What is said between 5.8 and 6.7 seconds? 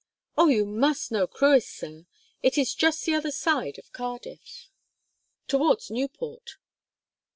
Newport.'